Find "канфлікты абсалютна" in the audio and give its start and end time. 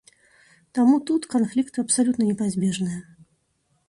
1.33-2.23